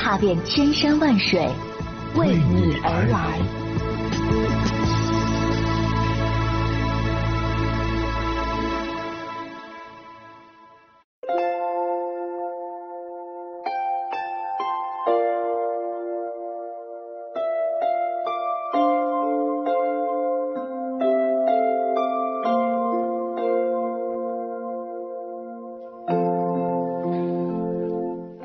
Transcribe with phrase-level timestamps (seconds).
[0.00, 1.46] 踏遍千山万水，
[2.14, 3.59] 为你而来。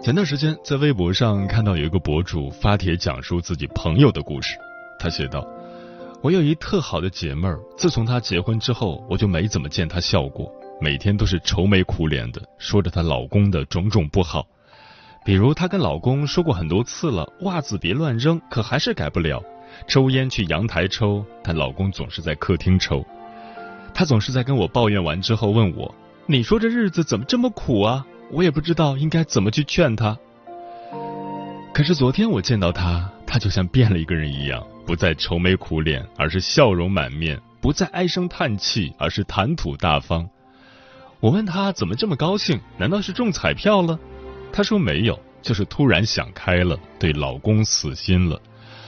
[0.05, 4.55] 前段时间在微博上看到有一个博主发帖讲述自己朋友的故事，
[4.99, 5.43] 他写道
[6.21, 14.45] ：“我有一特好的姐妹儿，自从她结婚之后，我就没怎么见她笑过，每天都是愁眉苦脸的，说着她老公的种种不好，
[15.25, 19.39] 比如她跟老公说过很多次了，袜子别乱扔，可还是改不了；
[19.87, 23.03] 抽烟去阳台抽，但老公总是在客厅抽。
[23.91, 25.95] 她总是在跟我抱怨完之后问我：
[26.27, 30.17] 你说这日子怎么这么苦啊？”我也不知道应该怎么去劝他。
[31.73, 40.29] 可是昨天我见到他，他就像变了一个人一样，不再愁眉苦脸，而是笑容满面；不再唉声叹气，而是谈吐大方。
[41.19, 42.59] 我问他怎么这么高兴？
[42.77, 43.99] 难道是中彩票了？
[44.53, 48.41] 他说没有，就是突然想开了，对老公死心了。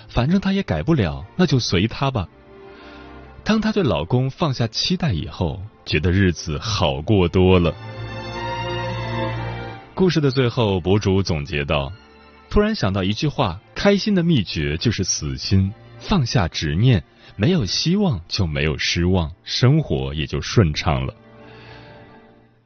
[0.07, 2.27] 反正他也改不了，那就随他吧。
[3.43, 7.73] 当她对老公放下期待以后，觉得日子好过多了。
[9.97, 11.91] 故事的最后，博主总结道
[12.51, 17.03] ：“突然想到一句话，开心的秘诀就是死心，放下执念，
[17.35, 21.15] 没有希望就没有失望，生活也就顺畅了。”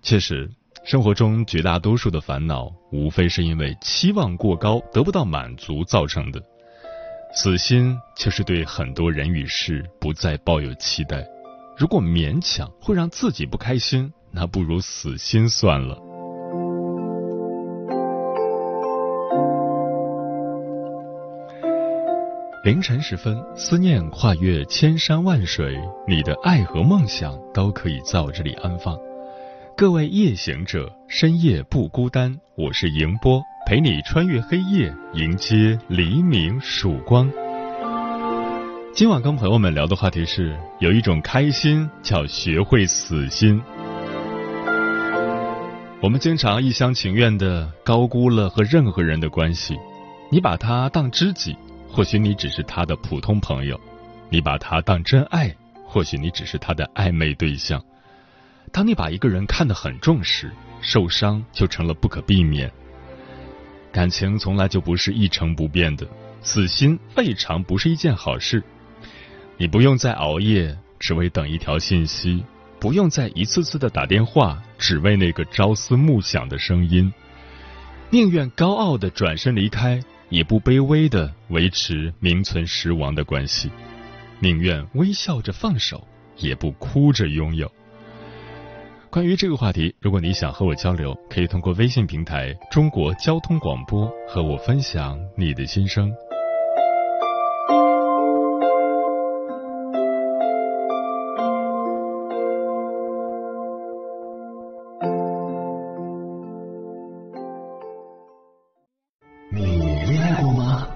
[0.03, 0.51] 确实，
[0.83, 6.43] 生活中绝大多数的烦恼，无非是因为期望过高得不到满足造成的。
[7.33, 11.25] 死心就是对很多人与事不再抱有期待。
[11.77, 16.10] 如果勉强会让自己不开心，那不如死心算了。
[22.63, 25.75] 凌晨时分，思念跨越千山万水，
[26.07, 28.95] 你的爱和梦想都可以在我这里安放。
[29.75, 37.31] 各位夜行者，深夜不孤单，我是迎波，陪你穿越黑夜，迎接黎明曙光。
[38.93, 43.59] 今晚跟朋友们聊的话题是：有一种开心叫学会死心。
[45.99, 49.75] 我们经常一厢情愿的高估了和任何人的关系，
[50.29, 51.57] 你把他当知己。
[51.91, 53.79] 或许你只是他的普通朋友，
[54.29, 55.49] 你把他当真爱；
[55.85, 57.83] 或许你只是他的暧昧对象。
[58.71, 62.71] 当你把一个人看得很重时，受伤就成了不可避免。
[63.91, 66.07] 感情从来就不是一成不变的，
[66.41, 68.63] 死心未尝不是一件好事。
[69.57, 72.41] 你不用再熬夜，只为等一条信息；
[72.79, 77.13] 不用再一次次的打电话，只为那个朝思暮想的声音。
[78.09, 80.01] 宁愿高傲的转身离开。
[80.31, 83.69] 也不卑微的维持名存实亡的关系，
[84.39, 87.69] 宁愿微笑着放手，也不哭着拥有。
[89.09, 96.09] 关于这个话题，如果你想和我交流，可以通过微信平台“中国交通广播”和我分享你的心声。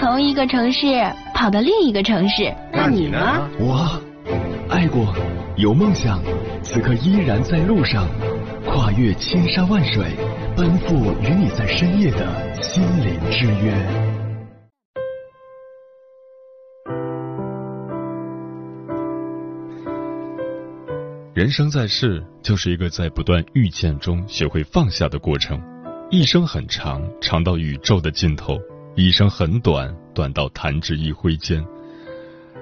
[0.00, 0.86] 从一个城市
[1.34, 2.54] 跑到另一个城市。
[2.72, 3.18] 那你呢？
[3.58, 4.00] 我。
[4.68, 5.14] 爱过，
[5.56, 6.20] 有梦想，
[6.62, 8.08] 此刻依然在路上，
[8.66, 10.04] 跨越千山万水，
[10.56, 13.72] 奔赴与你在深夜的心灵之约。
[21.34, 25.60] 人生在世，就是一个在不断遇见中学会放下的过程。
[26.10, 28.56] 一生很长，长到宇宙的尽头；
[28.96, 31.64] 一生很短，短到弹指一挥间。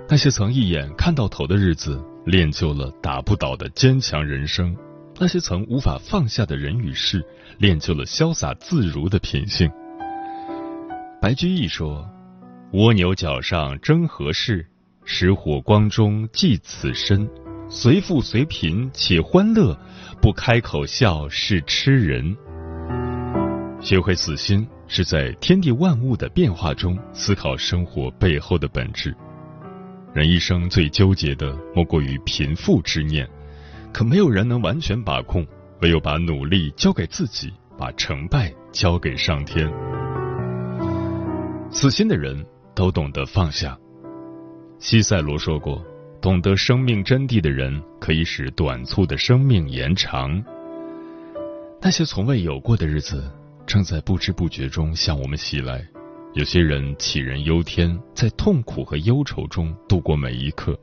[0.08, 4.74] 那些曾一眼看到头的日子，练就了打不倒的坚强人生；
[5.20, 7.22] 那些曾无法放下的人与事，
[7.58, 9.70] 练就了潇洒自如的品性。
[11.20, 12.08] 白居易说
[12.72, 14.66] ：“蜗牛角上争何事？
[15.04, 17.28] 石火光中寄此身。
[17.68, 19.78] 随富随贫且欢乐，
[20.20, 22.34] 不开口笑是痴人。”
[23.82, 29.14] 学会死心，是在天地万物的变化中思考生活背后的本质。
[30.14, 33.28] 人一生最纠结的，莫过于贫富之念，
[33.92, 35.44] 可没有人能完全把控，
[35.80, 39.68] 唯有把努力交给自己，把成败交给上天。
[41.72, 42.46] 死心的人
[42.76, 43.76] 都懂得放下。
[44.78, 45.84] 西塞罗说过
[46.22, 50.40] ：“懂得生命真谛的人，可以使短促的生命延长。”
[51.82, 53.28] 那些从未有过的日子，
[53.72, 55.82] 正在不知不觉中向我们袭来。
[56.34, 60.74] 有些人杞人忧天，在痛苦和忧愁中度过每一刻；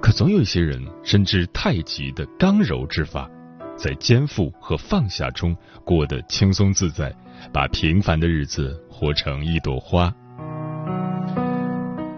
[0.00, 3.30] 可总有一些人深知太极的刚柔之法，
[3.76, 5.54] 在肩负和放下中
[5.84, 7.14] 过得轻松自在。
[7.52, 10.10] 把平凡的日子活成一朵花。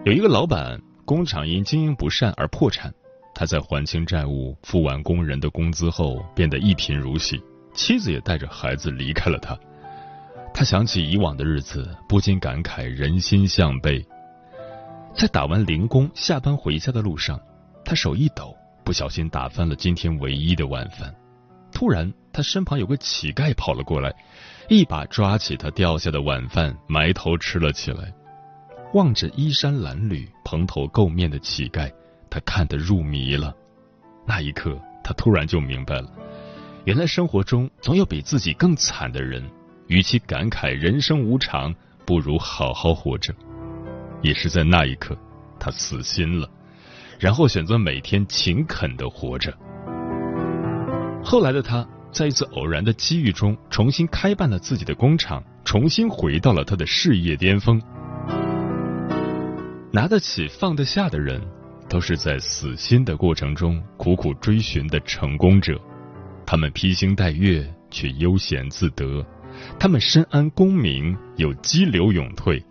[0.04, 2.94] 有一个老板，工厂因经营不善而破产，
[3.34, 7.42] 他在还清债务、付完工人的工资后，变得一贫如洗，
[7.74, 9.58] 妻子也带着孩子离开了他。
[10.58, 14.04] 他想起以往的日子，不禁感慨人心向背。
[15.14, 17.40] 在打完零工下班回家的路上，
[17.84, 21.14] 他手一抖，不小心打翻了今天唯一的晚饭。
[21.70, 24.12] 突然，他身旁有个乞丐跑了过来。
[24.68, 28.12] 一把抓起他掉下的晚饭，埋头吃了起来。
[28.94, 31.88] 望着衣衫褴褛、蓬头垢面的乞丐，
[32.28, 33.54] 他看得入迷了。
[34.26, 36.12] 那一刻，他突然就明白了，
[36.84, 39.48] 原来生活中总有比自己更惨的人。
[39.88, 41.74] 与其感慨人生无常，
[42.06, 43.34] 不如好好活着。
[44.22, 45.16] 也是在那一刻，
[45.58, 46.48] 他死心了，
[47.18, 49.52] 然后选择每天勤恳的活着。
[51.22, 51.86] 后来的他。
[52.10, 57.80] 在一次偶然的机遇中，重新开办了自己的工厂，重新回到了他的事业巅峰。
[59.92, 61.38] 拿得起放得下的人，
[61.86, 65.78] 都是在死心的过程中苦苦追寻的成功者。
[66.46, 69.22] 他们披星戴月，却悠闲自得；
[69.78, 72.62] 他们深谙功名，又激流勇退。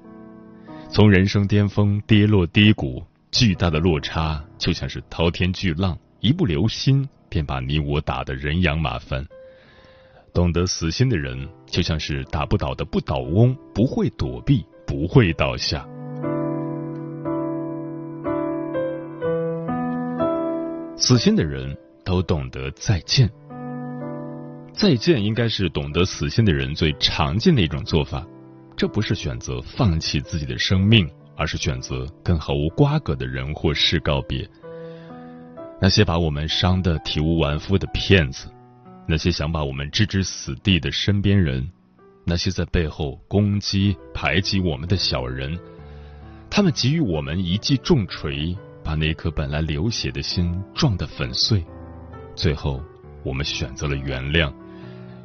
[0.89, 7.07] 从人生巅峰跌落低谷，巨大的落差就像是滔天巨浪，一不留心。
[7.30, 9.28] 便把你我打得人仰马翻。
[10.34, 15.86] 懂得死心的人，就像是打不倒的不倒翁，不会躲避，不会倒下。
[20.95, 23.30] 死心的人都懂得再见。
[24.77, 28.24] 再见应该是懂得死心的人最常见的一种做法。
[28.75, 34.47] 这不是选择放弃自己的生命，而是选择跟毫无瓜葛的人或事告别。
[35.81, 38.50] 那些把我们伤得体无完肤的骗子，
[39.07, 41.68] 那些想把我们置之死地的身边人，
[42.24, 45.57] 那些在背后攻击排挤我们的小人，
[46.51, 51.65] 他们给予我们一记重锤，把那颗本来流血的心撞得粉碎。
[52.35, 52.79] 最后，
[53.24, 54.53] 我们选择了原谅，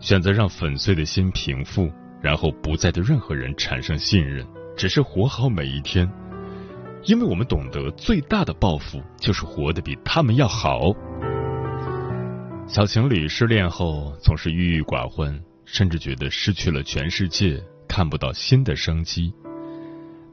[0.02, 1.88] 选择让粉碎的心平复，
[2.20, 4.44] 然后不再对任何人产生信任，
[4.76, 6.10] 只是活好每一天。
[7.04, 10.92] 因为我们懂得，最大的报复就是活得比他们要好。
[12.66, 19.32] 小情侣失恋后总是郁郁寡欢，甚至觉得失去了全世界，看不到新的生机。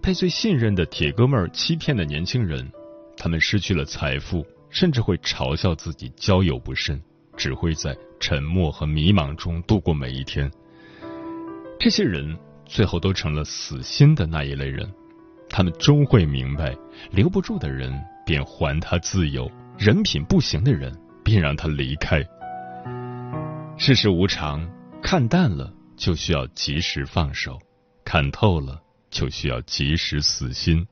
[0.01, 2.67] 被最信任的铁哥们儿欺骗的年轻人，
[3.15, 6.99] 他们失去了财富，甚至会嘲笑自己交友不慎，
[7.39, 10.51] 只会在沉默和迷茫中度过每一天。
[11.79, 14.88] 这些人最后都成了死心的那一类人。
[15.50, 16.75] 他们终会明白，
[17.10, 22.24] 留不住的人便还他自由，人品不行的人便让他离开。
[23.77, 24.69] 世事无常，
[25.01, 27.58] 看淡了就需要及时放手，
[28.03, 28.79] 看透了
[29.10, 30.86] 就需要及时死心。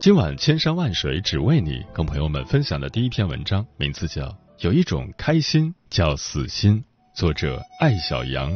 [0.00, 4.28] 今晚千山万水只为你，跟朋友们分享的第一篇文章，名字叫
[4.60, 6.82] 《有一种开心叫死心》。
[7.14, 8.50] 作者艾小羊。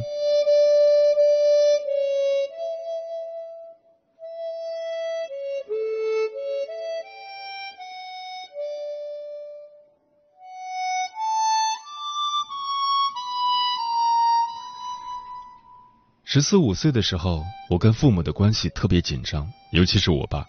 [16.25, 20.47] 十四五岁的时候，我跟父母的关系特别紧张，尤其是我爸。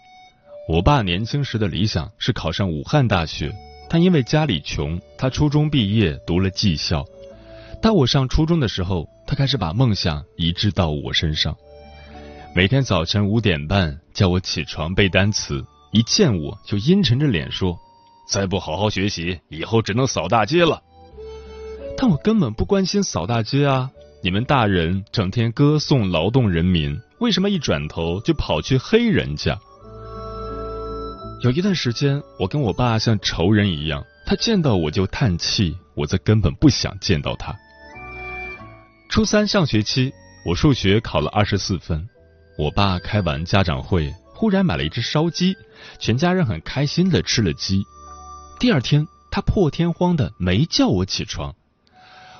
[0.68, 3.54] 我爸年轻时的理想是考上武汉大学，
[3.88, 7.04] 但因为家里穷，他初中毕业读了技校。
[7.80, 11.56] 当我上初中的时候，他开始把梦想移植到我身上。
[12.52, 17.78] 每天早晨五点半叫我起床背单词，一见我就阴沉着脸说
[18.28, 20.82] ：“再不好好学习，以后只能扫大街了。”
[21.96, 23.88] 但我根本不关心扫大街啊！
[24.20, 29.56] 你们大人整天歌颂劳动人民，为什么一转头就跑去黑人家？
[31.42, 37.54] 有一段时间，我跟我爸像仇人一样，他见到我就叹气，我则根本不想见到他。
[39.10, 40.12] 初三上学期，
[40.46, 42.08] 我数学考了二十四分。
[42.58, 45.54] 我爸开完家长会，忽然买了一只烧鸡，
[45.98, 47.82] 全家人很开心的吃了鸡。
[48.58, 51.54] 第二天，他破天荒的没叫我起床。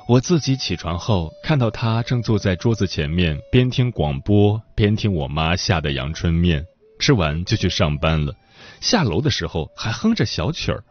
[0.09, 6.65] 我自己起床后，看到他正坐在桌子前面，边听广播边听我妈下的阳春面，
[6.99, 8.35] 吃完就去上班了。
[8.80, 10.85] 下楼的时候还哼着小曲儿。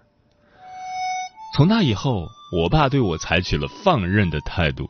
[1.55, 4.89] 从那以后，我爸对我采取了放任的态度。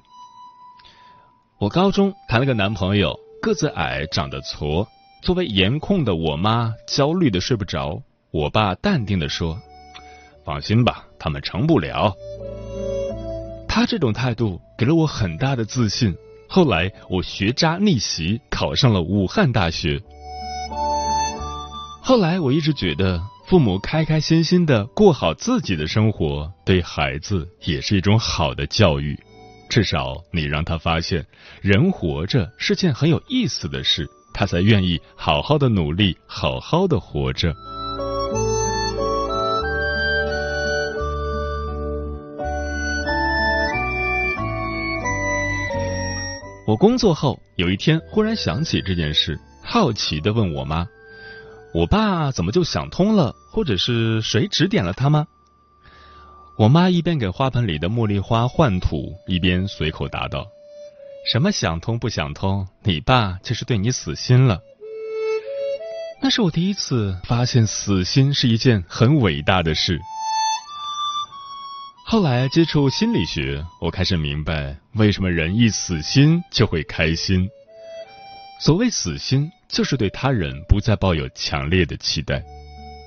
[1.59, 3.19] 我高中谈了个男朋友。
[3.41, 4.87] 个子矮，长得矬。
[5.21, 8.01] 作为颜控的我妈焦虑的睡不着。
[8.31, 9.61] 我爸淡定的说
[10.43, 12.11] ：“放心吧，他们成不了。”
[13.69, 16.15] 他这种态度给了我很大的自信。
[16.49, 20.01] 后来我学渣逆袭，考上了武汉大学。
[22.07, 29.17] 后来我一直觉得，父母开开心心的过好自己的生活，对孩子也是一种好的教育。
[29.71, 31.25] 至少你让他发现，
[31.61, 37.55] 人活着是件很有意思的事，他才愿意好好的努力，好好的活着。
[46.67, 50.87] 我工作后有一天忽然想起这件事，好奇的问我妈
[51.75, 53.35] ：“我爸怎么就想通了？
[53.51, 55.27] 或者是谁指点了他吗？”
[56.57, 60.47] 我妈一边给花盆里的茉莉花换土，一边随口答道
[61.29, 62.65] ：“什么想通不想通？
[62.83, 64.61] 你爸就是对你死心了。”
[66.23, 69.99] 那是我第一次发现死心是一件很伟大的事。
[72.05, 77.49] 后来接触心理学，我开始明白为什么人一死心就会开心。
[78.59, 82.43] 所谓死心，就是对他人不再抱有强烈的期待。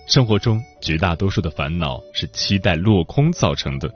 [0.07, 3.93] 生活中绝大多数的烦恼是期待落空造成的，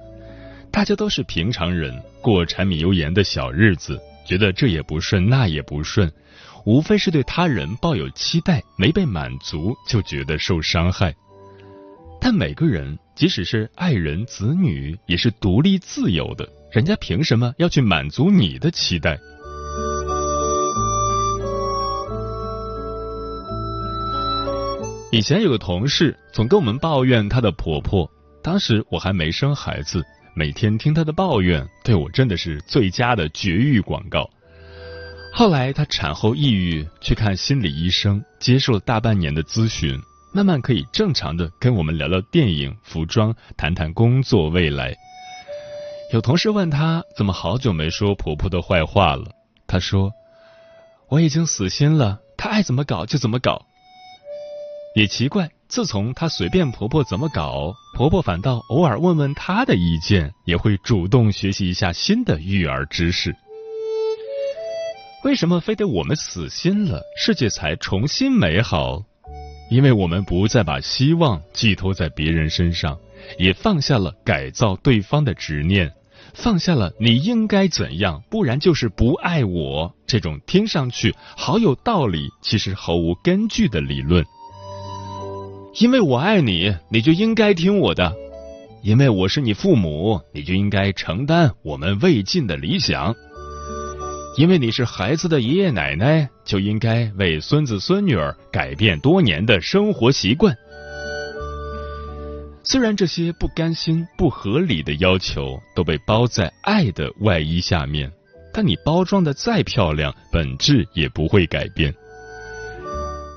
[0.71, 6.11] 大家都是平常人，过柴米油盐的小日子，觉得这也不顺那也不顺，
[6.65, 11.15] 无非是对他人抱有期待，没被满足就觉得受伤害。
[12.21, 19.19] 但每个人，即使是爱人、子女，也是独立自由的，人家凭什么要去满足你的期待？
[25.13, 28.11] 以前有个同事总跟我们抱怨她的婆婆，
[28.43, 30.03] 当时我还没生孩子，
[30.35, 34.27] 每天听她的抱怨，对我真的是最佳的绝育广告。
[35.31, 40.01] 后来她产后抑郁，去看心理医生，接受了大半年的咨询，
[40.33, 44.97] 慢慢可以正常的跟我们聊聊电影、服装，谈谈工作未来。
[46.15, 49.27] 有同事问她怎么好久没说婆婆的坏话了，
[49.67, 50.11] 她说
[51.11, 53.67] ：“我已经死心了，她爱怎么搞就怎么搞。”
[54.95, 63.35] 也奇怪，自从她随便婆婆怎么搞，婆婆反倒偶尔问问她的意见，也会主动学习一下新的育儿知识。
[65.25, 69.03] 为什么非得我们死心了，世界才重新美好？
[69.71, 72.99] 因为我们不再把希望寄托在别人身上，
[73.39, 75.91] 也放下了改造对方的执念，
[76.35, 84.23] 放下了你应该怎样，不然就是不爱我这种听上去好有道理，其实毫无根据的理论。
[85.81, 88.13] 因为我爱你，你就应该听我的；
[88.83, 93.15] 因为我是你父母，你就应该承担我们未尽的理想；
[94.37, 100.55] 因为你是孩子的爷爷奶奶，就应该为孙子孙女儿改变多年的生活习惯。
[102.63, 108.13] 虽然这些不甘心、不合理的要求都被包在爱的外衣下面，
[108.53, 111.93] 但你包装的再漂亮，本质也不会改变。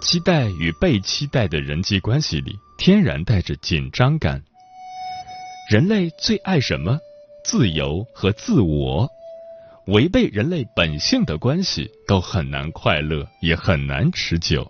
[0.05, 4.39] 期待与被期待的人际关系里，天然带着紧张感。
[5.67, 6.99] 人类最爱什么？
[7.43, 9.09] 自由和自我。
[9.87, 14.67] 违背人类本性的关系，都很难快乐，也很难持久。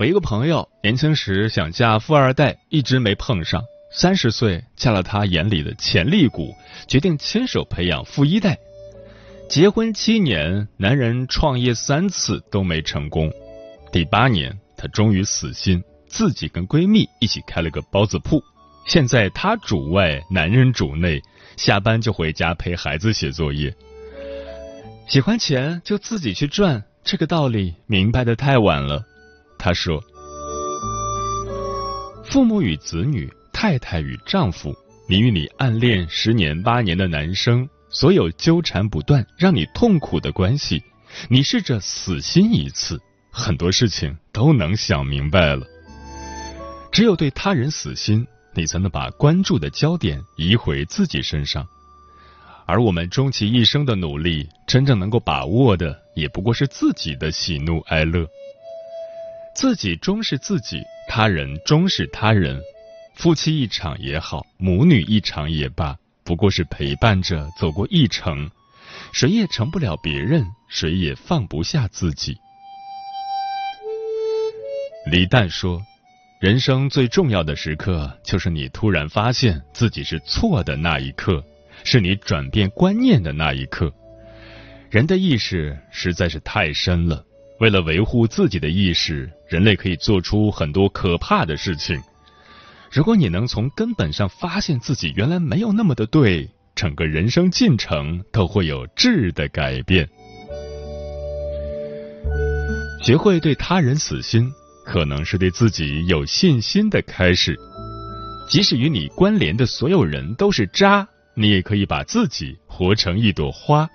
[0.00, 3.62] 我一个朋友年轻时想嫁富二代，一直没碰上。
[3.90, 6.54] 三十岁嫁了他眼里的潜力股，
[6.86, 8.58] 决定亲手培养富一代。
[9.48, 13.32] 结婚七年，男人创业三次都没成功。
[13.90, 18.42] 第八年，他终于死心，自己跟闺蜜一起开了个包子铺，
[18.86, 21.22] 现在她主外，男人主内，
[21.56, 23.74] 下班就回家陪孩子写作业。
[25.08, 29.02] 喜欢钱就自己去赚，这个道理明白的太晚了。
[29.58, 30.04] 他说
[32.22, 34.72] ：“父母与子女，太太与丈夫，
[35.08, 40.80] 你与你暗恋十年八年的男生，所有纠缠不断让你痛苦的关系，
[41.28, 43.00] 你试着死心一次，
[43.32, 45.66] 很多事情都能想明白了。
[46.92, 48.24] 只有对他人死心，
[48.54, 51.66] 你才能把关注的焦点移回自己身上。”
[52.64, 58.24] 而我们终其一生的努力，真正能够把握的，也不过是自己的喜怒哀乐。
[59.52, 62.56] 自己终是自己，他人终是他人。
[63.18, 68.48] 夫妻一场也好，母女一场也罢，不过是陪伴着走过一程。
[69.12, 72.36] 谁也成不了别人，谁也放不下自己。
[75.10, 75.82] 李诞说
[76.40, 81.44] ：“人生最重要的时刻，就是你突然发现自己是错的那一刻。”
[81.82, 83.92] 是你转变观念的那一刻，
[84.90, 87.24] 人的意识实在是太深了。
[87.58, 92.00] 为了维护自己的意识，人类可以做出很多可怕的事情。
[92.90, 100.08] 如果你能从根本上发现自己原来没有那么的对，整个人生进程都会有质的改变。
[103.02, 104.50] 学会对他人死心，
[104.84, 107.56] 可能是对自己有信心的开始。
[108.50, 111.06] 即使与你关联的所有人都是渣。
[111.34, 113.88] 你也可以把自己活成一朵花，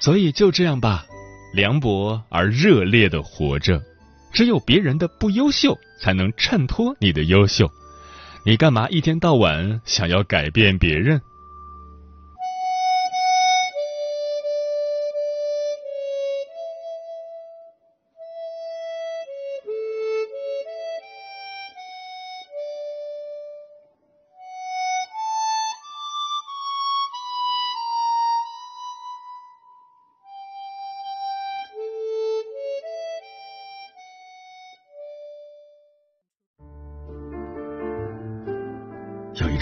[0.00, 1.06] 所以就这样吧，
[1.54, 3.80] 凉薄而热烈的活着。
[4.40, 7.70] 只有别人的不优秀，才能衬托你的优秀。
[8.42, 11.20] 你干嘛一天到晚想要改变别人？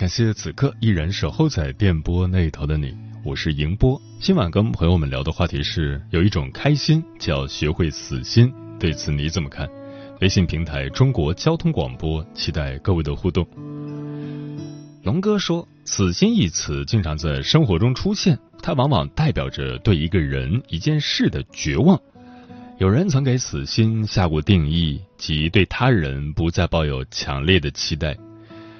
[0.00, 4.00] 感谢此刻依然守候在电波那头的你，我是迎波。
[4.18, 9.68] 今晚跟朋友们聊的话题是，有一种开心叫学会死心，对此你怎么看？
[10.22, 13.46] 微信平台中国交通广播，期待各位的互动。
[15.02, 22.00] 龙哥说，死心一词经常在生活中出现，它往往代表着对一个人、一件事的绝望。
[22.78, 28.16] 有人曾给死心下过定义，即对他人不再抱有强烈的期待。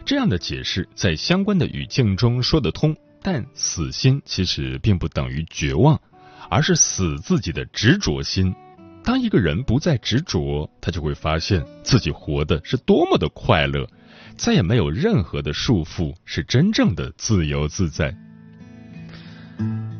[0.04, 6.00] 这样的解释在相关的语境中说得通，但死心其实并不等于绝望，
[6.48, 8.54] 而是死自己的执着心。
[9.02, 13.88] 当一个人不再执着，他就会发现自己活的是多么的快乐，
[14.36, 18.14] 再也没有任何的束缚，是真正的自由自在。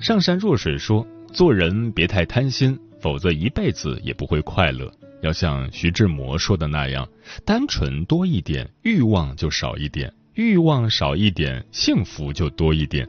[0.01, 4.91] 上善若水说：“做人别太贪心，否则一辈子也不会快乐。”
[5.23, 7.07] 要像徐志摩说的那样，
[7.45, 13.09] 单纯多一点，欲望就少一点；欲望少一点，幸福就多一点。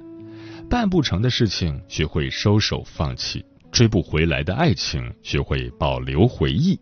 [0.69, 3.39] 办不成的事情，学会收手放弃；
[3.71, 6.77] 追不回来的爱情，学会保留回忆；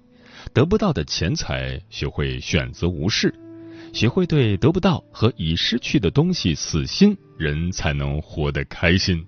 [0.54, 3.30] 得不到的钱财，学会选择无视；
[3.94, 9.24] 学会对得不到和已失去的东西死心，人才能活得开心。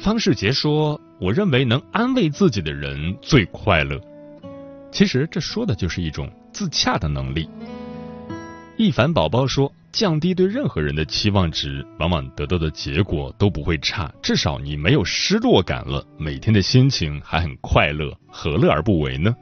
[0.00, 1.00] 方世杰说。
[1.24, 3.98] 我认为能安慰自己的人最快乐。
[4.92, 7.48] 其实这说的就是一种自洽的能力。
[8.76, 14.12] 一凡宝宝说，降低对任何人的期望值，往往得到的结果都不会差。
[14.20, 19.34] 至少你没有失落感了，每天的心情还很快乐，何乐而不为呢？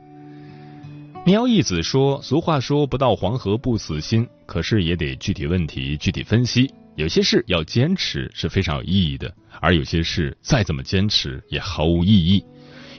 [1.26, 6.72] 喵义子说，俗话说不到黄河不死心，可是也得具体问题具体分析。
[6.94, 12.44] 有些事要坚持是非常有意义的，而有些事再怎么坚持也毫无意义。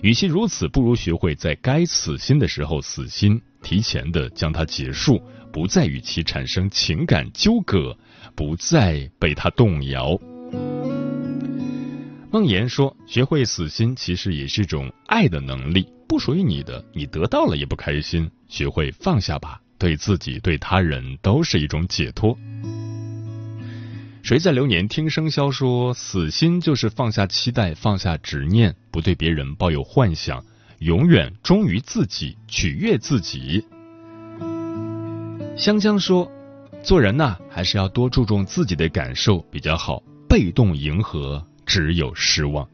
[0.01, 7.97] 与其如此，不如学会在该死心的时候死心，提前的将它结束，不再与其产生情感纠葛，
[8.35, 10.19] 不再被它动摇。
[12.31, 18.29] 孟言说：“学会死心，其实也是一种爱的能力，不属于你的，你得到了也不开心。
[18.47, 22.35] 学会放下吧，对自己、对他人都是一种解脱。”
[24.23, 30.41] 谁在流年听生肖说：“死心就是放下期待，放下执念，不对别人抱有幻想，
[30.79, 33.65] 永远忠于自己，取悦自己。”
[35.57, 36.31] 香香说
[36.81, 42.67] ：“做人呐，还是要多注重自己的感受比较好，被动迎合。”只有失望。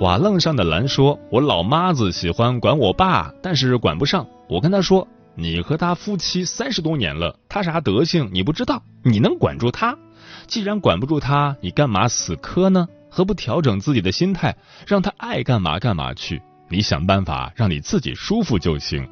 [0.00, 4.26] 瓦楞上的蓝说：“我老妈子喜欢管我爸，但是管不上。
[4.48, 5.08] 我跟他说
[5.40, 9.96] ：‘你和他夫妻三十多年了，他啥德行你不知道，你能管住他？
[10.48, 12.88] 既然管不住他，你干嘛死磕呢？
[13.08, 16.42] 何不调整自己的心态，让他爱干嘛干嘛去？
[16.68, 19.08] 你想办法让你自己舒服就行。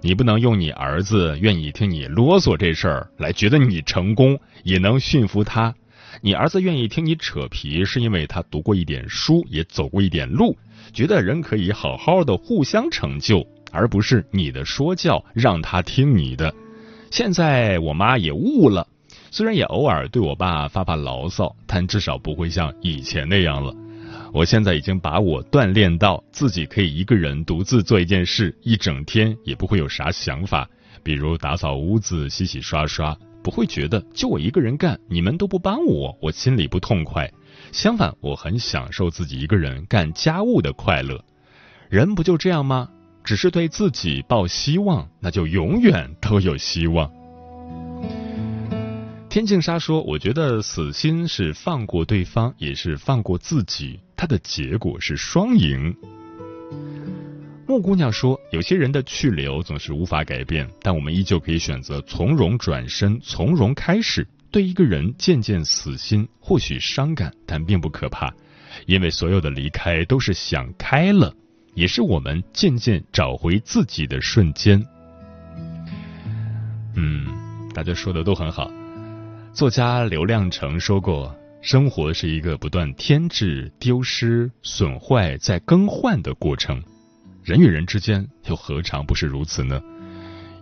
[0.00, 5.72] 你不能用你儿子愿意听你啰嗦这事儿来觉得你成功，也能驯服他。”
[6.20, 10.58] 你儿子愿意听你扯皮，是因为他读过一点书，也走过一点路，
[10.92, 16.54] 觉得人可以好好的互相成就，而不是你的说教让他听你的。
[17.10, 18.86] 现在我妈也悟了，
[19.30, 23.74] 虽然也偶尔对我爸发发牢骚，但至少不会像以前那样了。
[24.32, 30.66] 我现在已经把我锻炼到自己可以一个人独自做一件事，一整天也不会有啥想法，
[31.02, 33.16] 比如打扫屋子、洗洗刷刷。
[33.42, 37.30] 不会觉得就我一个人干，你们都不帮我，我心里不痛快。
[37.72, 41.22] 相反，我很享受自己一个人干家务的快乐。
[41.90, 42.88] 人不就这样吗？
[43.24, 47.10] 只是对自己抱希望，那就永远都有希望。
[49.28, 55.96] 天净沙说：“我觉得死心是放过对方，也是放过自己，它的结果是双赢。”
[57.66, 64.26] 木姑娘说：“有些人的去留总是无法改变，但我们依旧可以选择从容转身，从容开始。
[64.50, 68.30] 对一个人渐渐死心，或许伤感，但并不可怕，
[68.84, 71.34] 因为所有的离开都是想开了，
[71.74, 74.84] 也是我们渐渐找回自己的瞬间。”
[76.94, 77.26] 嗯，
[77.74, 78.70] 大家说的都很好。
[79.52, 86.82] 作家刘亮程说过：“生活是一个不断添置、丢失、损坏、再更换的过程。”
[87.44, 89.82] 人与人之间又何尝不是如此呢？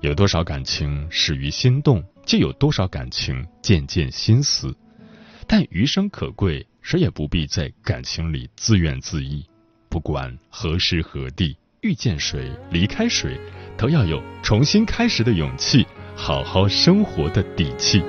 [0.00, 4.74] 有多少感情始于心动，就有多少感情渐渐心死。
[5.46, 9.49] 但余生可贵，谁也不必在感情里自怨自艾。
[9.90, 13.36] 不管何时何地遇见谁，离开谁，
[13.76, 18.00] 都要有重新开始的勇气，好好生活的底气。